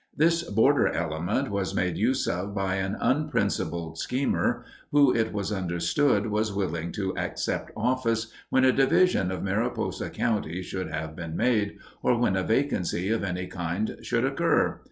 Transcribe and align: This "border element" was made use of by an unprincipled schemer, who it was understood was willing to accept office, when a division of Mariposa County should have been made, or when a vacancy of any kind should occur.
This 0.17 0.41
"border 0.41 0.87
element" 0.87 1.51
was 1.51 1.75
made 1.75 1.95
use 1.95 2.25
of 2.25 2.55
by 2.55 2.77
an 2.77 2.97
unprincipled 2.99 3.99
schemer, 3.99 4.65
who 4.91 5.15
it 5.15 5.31
was 5.31 5.51
understood 5.51 6.25
was 6.25 6.51
willing 6.51 6.91
to 6.93 7.15
accept 7.15 7.69
office, 7.77 8.33
when 8.49 8.65
a 8.65 8.71
division 8.73 9.31
of 9.31 9.43
Mariposa 9.43 10.09
County 10.09 10.63
should 10.63 10.89
have 10.89 11.15
been 11.15 11.37
made, 11.37 11.77
or 12.01 12.17
when 12.17 12.35
a 12.35 12.41
vacancy 12.41 13.09
of 13.11 13.23
any 13.23 13.45
kind 13.45 13.97
should 14.01 14.25
occur. 14.25 14.79